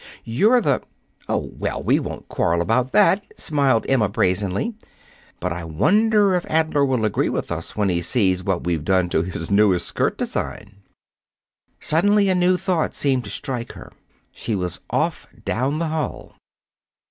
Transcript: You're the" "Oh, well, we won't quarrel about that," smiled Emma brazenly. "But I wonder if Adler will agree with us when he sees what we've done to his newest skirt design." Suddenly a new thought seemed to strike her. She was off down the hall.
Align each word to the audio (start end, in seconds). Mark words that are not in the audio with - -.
You're 0.25 0.61
the" 0.61 0.81
"Oh, 1.29 1.37
well, 1.59 1.83
we 1.83 1.99
won't 1.99 2.27
quarrel 2.27 2.59
about 2.63 2.91
that," 2.91 3.23
smiled 3.39 3.85
Emma 3.87 4.09
brazenly. 4.09 4.73
"But 5.39 5.53
I 5.53 5.63
wonder 5.63 6.33
if 6.33 6.43
Adler 6.49 6.83
will 6.83 7.05
agree 7.05 7.29
with 7.29 7.51
us 7.51 7.75
when 7.75 7.89
he 7.89 8.01
sees 8.01 8.43
what 8.43 8.63
we've 8.63 8.83
done 8.83 9.09
to 9.09 9.21
his 9.21 9.51
newest 9.51 9.85
skirt 9.85 10.17
design." 10.17 10.77
Suddenly 11.79 12.29
a 12.29 12.33
new 12.33 12.57
thought 12.57 12.95
seemed 12.95 13.25
to 13.25 13.29
strike 13.29 13.73
her. 13.73 13.91
She 14.31 14.55
was 14.55 14.79
off 14.89 15.27
down 15.45 15.77
the 15.77 15.89
hall. 15.89 16.33